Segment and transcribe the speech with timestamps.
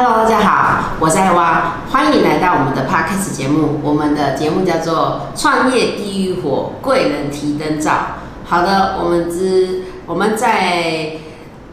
[0.00, 3.80] Hello，大家好，我是艾娃，欢迎来到我们的 Podcast 节目。
[3.82, 7.90] 我们的节目叫做《创业地狱火，贵人提灯照》。
[8.48, 11.14] 好的，我们之我们在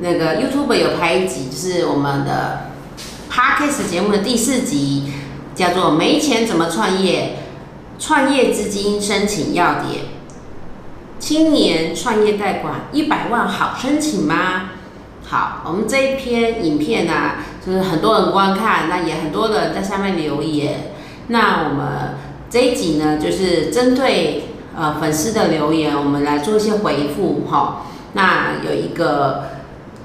[0.00, 2.72] 那个 YouTube 有拍一集，就是我们的
[3.32, 5.14] Podcast 节目的第四集，
[5.54, 7.38] 叫做“没钱怎么创业？
[7.98, 10.04] 创业资金申请要点，
[11.18, 14.72] 青年创业贷款一百万好申请吗？”
[15.26, 17.12] 好，我们这一篇影片呢、
[17.64, 20.92] 就是很多人观看，那也很多人在下面留言。
[21.28, 21.86] 那我们
[22.48, 27.82] 这一集呢，就是针对呃粉丝的留言，我们来做一些回复哈。
[28.14, 29.44] 那有一个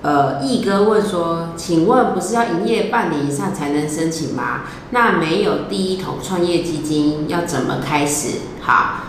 [0.01, 4.63] 呃毅哥问说，请问不是要营业半年以上才能申请吗？
[4.91, 8.39] 那没有第一桶创业基金要怎么开始？
[8.61, 9.05] 好，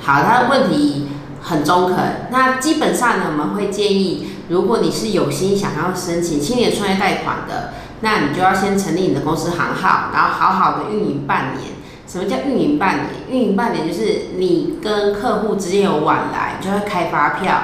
[0.00, 1.08] 好，他的问题
[1.42, 2.28] 很中肯。
[2.30, 4.28] 那基本上呢，我们会建议。
[4.48, 11.72] 如果你是有心想要申请青年创业贷款的，那你就要先成立你的公司行号，然后好好的运营半年。
[12.06, 13.08] 什么叫运营半年？
[13.28, 17.54] 运营半年就是你跟客户之间有往來，就会开发票。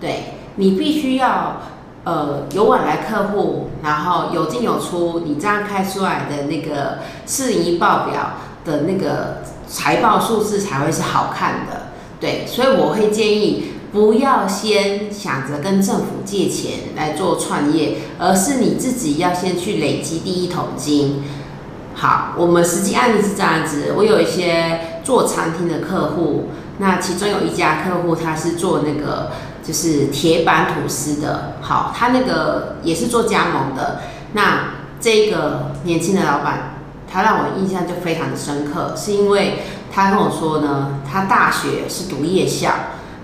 [0.00, 1.60] 对，你必须要，
[2.04, 8.32] 呃，有往来客户，然后有进有出，你这样开出来的那个四零一報表
[8.64, 11.88] 的那个财报数字才会是好看的。
[12.18, 13.73] 对，所以我会建议。
[13.94, 21.22] 不要先想着跟政府借钱来做创业，而是你自己要先去累积第一桶金。
[21.94, 29.30] 好，我们实际案例是这样子，我有一些做餐厅的客户，那其中有一家客户他是做那个
[29.62, 34.00] 就是铁板吐司的，好，他那个也是做加盟的。
[34.32, 34.70] 那
[35.00, 39.60] 这个年轻的老板，他让我印象就非常的深刻，是因为
[39.92, 42.72] 他跟我说呢，他大学是读夜校。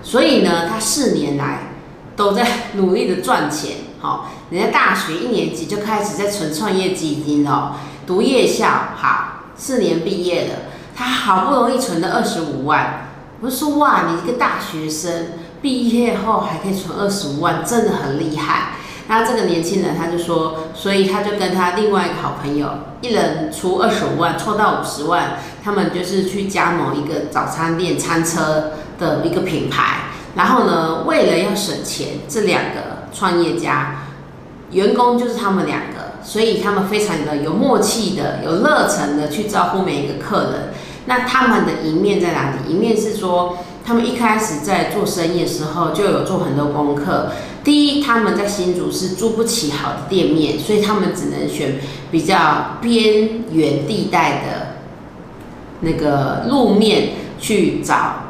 [0.03, 1.73] 所以呢，他四年来
[2.15, 3.77] 都在努力的赚钱。
[3.99, 7.73] 好，人家大学一年级就开始在存创业基金哦。
[8.07, 10.55] 读夜校，好，四年毕业了，
[10.95, 13.09] 他好不容易存了二十五万。
[13.41, 18.73] 我说哇，你一个大学生毕业后还可以存二十五万，真的很厉害。
[19.07, 22.69] 那这个年轻人他就说，所以他就跟他另外一个好朋友，
[23.01, 28.71] 一人出二十五万，凑到五十万，他们就是去加盟一个早餐店餐车。
[29.01, 34.03] 的一个品牌，然后呢，为了要省钱，这两个创业家
[34.71, 40.69] 员工就是他们两个，所以他们非常的有默契的、有热忱的去招呼每一个客人。
[41.07, 42.71] 那他们的一面在哪里？
[42.71, 47.31] 一面是说，他们一开始在做生意的时候就有做很多功课。
[47.63, 51.79] 第一，他们在新竹是租不起好的店面，所以他们只能选
[52.11, 54.75] 比较边缘地带的
[55.81, 58.20] 那个路面去找。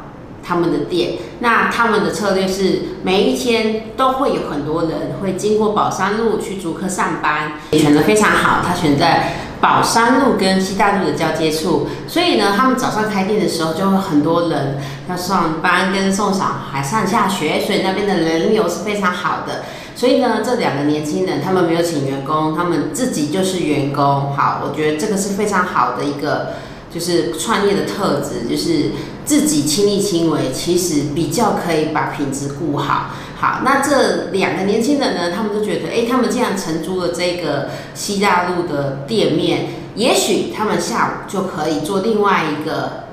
[0.42, 19.62] 他们的店，那他们的策略是每一天都会有很多人会经过宝山路去竹科上班，也選擇非常好，他选在宝山路跟西大路的交接处，所以呢，他们早上开店的时候就会很多人要上班跟送小孩上下学，所以那边的人流是非常好的。
[19.94, 24.34] 所以呢，这两个年轻人他们没有请员工，他们自己就是员工。
[24.34, 26.54] 好，我觉得这个是非常好的一个。
[26.92, 28.90] 就是创业的特质，就是
[29.24, 33.10] 自己亲力亲为，其实比较可以把品质顾好。
[33.38, 43.04] 好，那这两个年轻人呢，他们都觉得，哎，他们既然承租了这个西大路的店面，也许他们下午就可以做另外一个，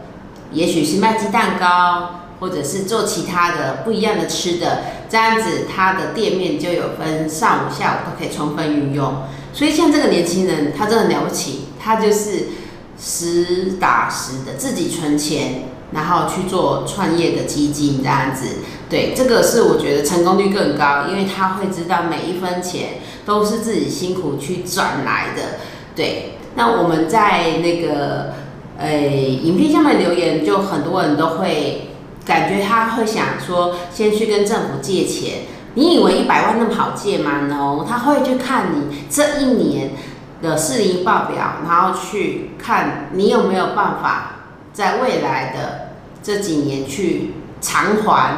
[0.52, 9.24] 也许是卖鸡蛋糕，或者是做其他的不一样的吃的，这样子他的店面就有分上午、下午都可以充分运用。
[9.53, 12.47] 所以像这个年轻人，他真的很了不起，他就是。
[13.02, 18.58] 实打实的自己存钱，然后去做创业的基金这样子，
[18.90, 25.59] 对，这个是我觉得成功率更高，因为他会知道每一分钱都是自己辛苦去赚来的。
[25.96, 28.34] 对，那我们在那个
[28.78, 31.90] 呃影片下面留言，就很多人都会
[32.26, 35.42] 感觉他会想说，先去跟政府借钱。
[35.76, 39.92] 你以为一百万那么好借吗？No，他会去看你这一年。
[40.42, 44.39] 的市盈报表，然后去看你有没有办法
[44.79, 45.90] 在未来的
[46.23, 48.37] 这几年去偿还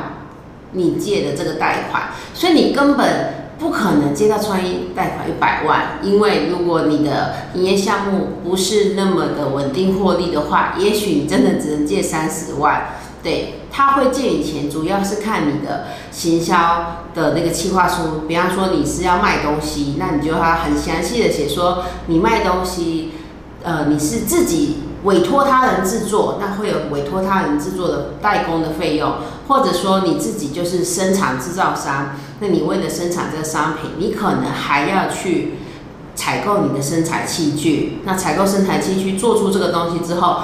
[0.71, 12.87] 你借的这个贷款，所以你根本不可能借到创业贷款一百万，因为如果你的营业项目不是那么的稳定获利的话，也许你真的只能借三十万。
[13.21, 18.23] 对，他会借你钱，主要是看你的行销的那个企划书。
[18.27, 23.11] 比方说你是要卖东西，那你就要很详细的写说你卖东西，
[23.61, 29.13] 呃，你是自己委托他人制作，那会有委托他人制作的代工的费用，
[29.47, 35.55] 或者说你自己就是生产制造商，那你为了生产这个商品，你可能还要去
[36.15, 37.99] 采购你的生产器具。
[38.03, 40.41] 那采购生产器具做出这个东西之后。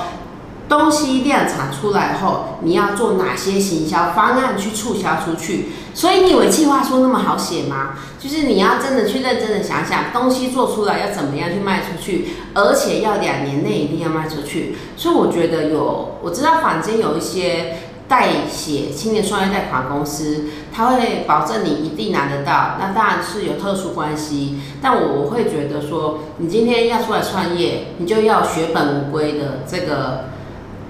[0.68, 5.70] 东西量产出来后，你要做哪些行销方案去促销出去？
[5.94, 7.94] 所以你以为计划书那么好写吗？
[8.20, 14.76] 就是你要真的去认真的想想，东西做出来要怎么样去卖出去，而且要两年内一定要卖出去。
[14.98, 17.78] 所以我觉得有，我知道坊间有一些
[18.10, 22.76] 代写青年创业贷款公司，他会保证你一定拿得到。
[22.78, 30.26] 那当然是有特殊关系，但我我会觉得说，你今天要出来创业，你就要血本无归的这个。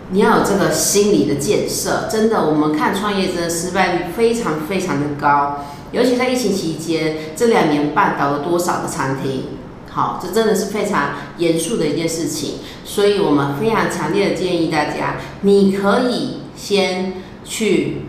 [0.09, 9.43] 你要有这个心理的建设，真的，我们看创业真的失败率非常非常的高，尤其在疫情期间，这两年半倒了多少的餐厅，
[9.89, 18.03] 好，这真的是非常严肃的一件事情，所以我们非常强烈的建议大家，你可以先去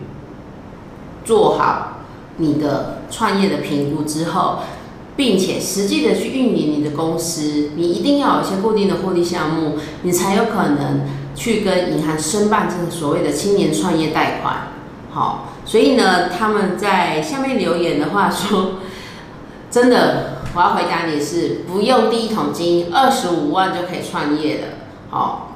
[1.25, 2.03] 做好
[2.37, 4.59] 你的创业的评估之后，
[5.17, 11.19] 并且实际的去运营你的公司，你一定要有一些固定的获利项目，你才有可能。
[11.39, 14.67] 去跟银行申办这个所谓的青年创业贷款，
[15.09, 18.79] 好，所以呢，他们在下面留言的话说，
[19.71, 24.63] 真的，我要回答你是不用第一桶金，二十五万就可以创业的，
[25.11, 25.53] 好，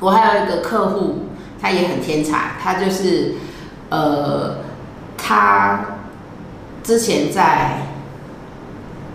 [0.00, 1.28] 我还有一个客户，
[1.62, 3.36] 他也很天才，他就是，
[3.88, 4.58] 呃，
[5.16, 5.96] 他
[6.82, 7.86] 之前在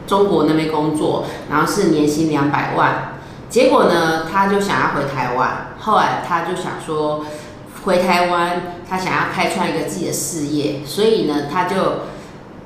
[0.07, 3.09] 中国那边工作，然后是年薪两百万。
[3.51, 5.67] 结果呢，他就想要回台湾。
[5.81, 7.25] 后来他就想说，
[7.83, 10.81] 回台湾，他想要开创一个自己的事业。
[10.85, 11.75] 所以呢，他就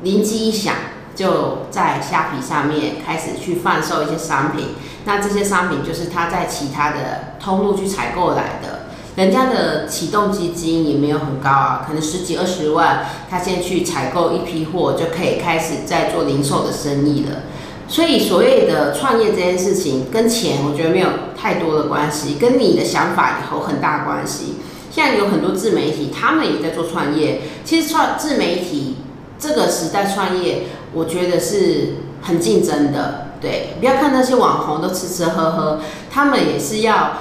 [0.04, 0.76] 灵机一想，
[1.16, 4.76] 就在虾皮上面开始去贩售一些商品。
[5.06, 8.82] 那这些商品就是他在其他的通路去采购来的。
[9.16, 17.44] 人家的启动基金也没有很高啊，可能十几二十万，他先去采购一批货，就可以开始在做零售的生意了。
[17.88, 21.10] 所以所谓的创业这件事情跟钱，我觉得没有
[21.40, 24.56] 太多的关系，跟你的想法有很大关系。
[24.90, 27.42] 现在有很多自媒体，他们也在做创业。
[27.64, 28.98] 其实创自媒体
[29.38, 33.28] 这个时代创业，我觉得是很竞争的。
[33.40, 35.80] 对，不要看那些网红都吃吃喝喝，
[36.10, 37.12] 他们也是要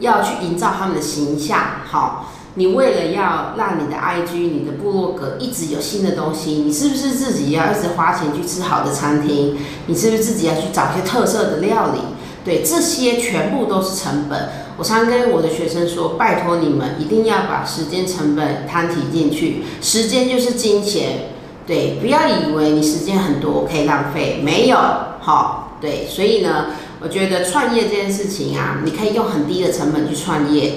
[0.00, 1.58] 要去营造他们的形象，
[1.90, 2.28] 好。
[2.54, 9.56] 你为了要让你的 IG、你的部落格一直有新的东西，你是不是自己要一直花钱去吃好的餐厅？
[9.86, 12.00] 你是不是自己要去找一些特色的料理？
[12.44, 14.50] 对，这些全部都是成本。
[14.76, 19.62] 我常跟我的学生说，拜托你们一定要把时间成本摊提进去。
[19.80, 21.30] 时间就是金钱，
[21.66, 24.76] 对，不要以为你时间很多可以浪费，没有，
[25.20, 26.06] 好，对。
[26.06, 26.66] 所以呢，
[27.00, 30.74] 我觉得创业这件事情啊，你可以用很低的成本去创业，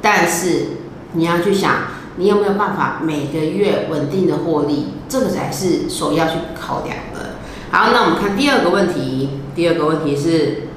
[0.00, 0.79] 但是。
[1.12, 1.72] 你要去想，
[2.16, 7.30] 你有没有办法每个月稳定的获利，这个才是首要去考量的。
[7.72, 9.40] 好，那我们看第二个问题。
[9.54, 10.68] 第二个问题是，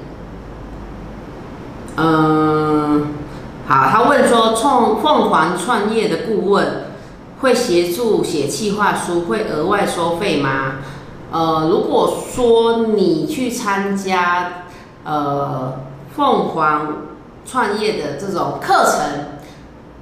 [1.96, 3.06] 嗯，
[3.68, 6.86] 好，他问说，创凤凰创业的顾问
[7.40, 10.78] 会协助写企划书，会额外收费吗？
[11.30, 14.64] 呃，如果说你去参加
[15.04, 15.80] 呃
[16.16, 17.04] 凤凰
[17.46, 19.33] 创业的这种课程。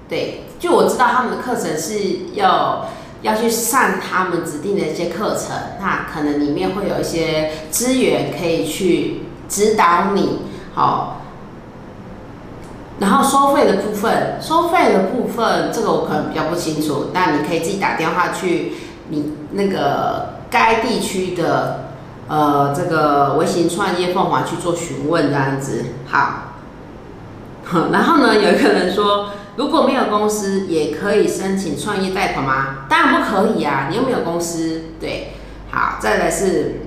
[0.08, 1.94] 对，就我知道他们的课程是
[2.34, 2.88] 要
[3.22, 10.40] 要去上他们指定的一些课程，那可能里面会有一些资源可以去指导你，
[10.74, 11.18] 好。
[12.98, 18.72] 然后收费的部分，收费的部分这个我可能比较不清楚，那你可以自己打电话去
[19.08, 21.86] 你那个该地区的
[22.28, 26.48] 呃这个微型创业凤凰去做询问这样子，好。
[27.90, 29.30] 然后呢，有一个人说。
[29.56, 32.86] 如果没有公司，也可以申请创业贷款吗？
[32.88, 33.88] 当然不可以啊！
[33.90, 35.32] 你又没有公司，对。
[35.70, 36.82] 好，再来是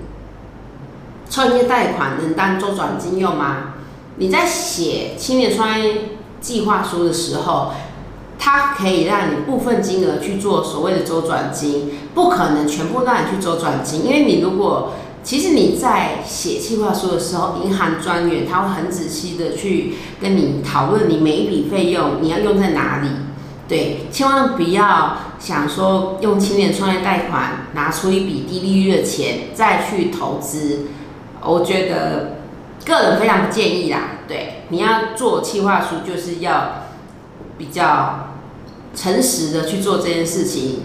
[1.29, 3.73] 创业贷款能当周转金用吗？
[4.17, 7.71] 你在写青年创业计划书的时候，
[8.39, 14.93] 它可以让你部分金额去做所谓的周转金，不可能全部让你去周转金，因为你如果
[15.25, 23.09] 其实你在写计划书的时候，银行专员他会很仔细的去跟你讨论你每一笔费用你要用在哪里。
[23.67, 30.81] 对，千万不要想说用青年创业贷款拿出一笔低利率的钱再去投资，
[31.41, 32.37] 我觉得
[32.85, 34.19] 个人非常不建议啦。
[34.27, 36.83] 对，你要做企划书，就是要
[37.57, 38.35] 比较
[38.95, 40.81] 诚实的去做这件事情。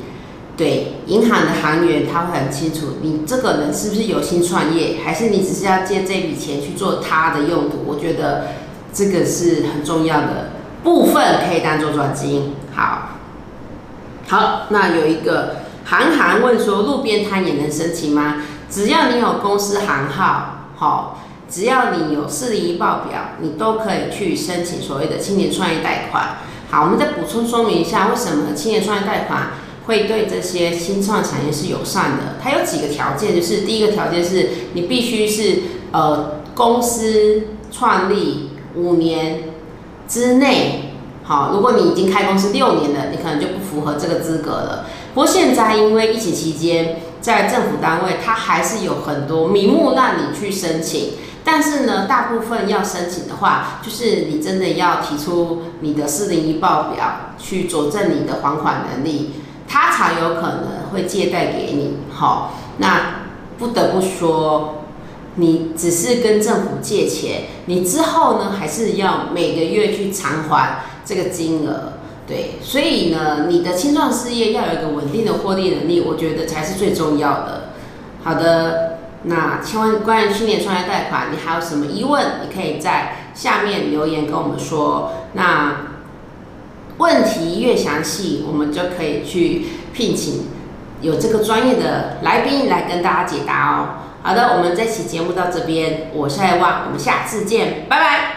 [0.61, 7.79] 对，银行的行员他会很清楚，你这个人是不是有心创业，还是你只是要借这笔钱去做他的用途？
[7.87, 8.49] 我觉得
[8.93, 10.51] 这个是很重要的
[10.85, 12.53] 部分，可以当做转金。
[12.75, 13.13] 好，
[14.29, 18.43] 好，那有一个韩寒问说，路边摊也能申请吗？
[18.69, 26.37] 只要你有公司行号，好，只要你有四零一报表，你都可以去申请所谓的青年创业贷款。
[26.71, 29.53] 好，我们再补充说明一下，为什么青年创业贷款
[29.91, 32.37] 会对这些新创产业是友善的？
[32.41, 39.41] 它有几个条件，就是第一个条件是你必须是呃公司创立五年
[40.09, 40.93] 之内。
[41.25, 44.87] 好，如果你已经开公司六年了，你可能就不符合这个资格了。
[45.13, 59.31] 不过现在因为疫情期间，在政府单位它还是有很多名目让你去申请，但是呢，大部分要申请的话，就是你真的要提出你的四零一报表去佐证你的还款能力，
[59.71, 61.99] 他才有可能会借贷给你。
[62.13, 64.83] 好，那不得不说，
[65.37, 70.81] 你只是跟政府借钱，你之后呢，还是要每个月去偿还。
[71.03, 77.71] 这个金额，对，所以呢，你的青创事业要有一个稳定的获利能力，我觉得才是最重要的。
[78.23, 82.25] 好的，那千万关于青年创业贷款，你还有什么疑问？
[82.43, 85.13] 你可以在下面留言跟我们说。
[85.33, 85.90] 那
[87.01, 89.65] 问题越详细，我们就可以去
[89.95, 90.49] 聘请
[91.01, 93.89] 有这个专业的来宾来跟大家解答哦。
[94.23, 98.30] 好的，我们这期节目到这边，我是爱旺，我们下次见，拜拜。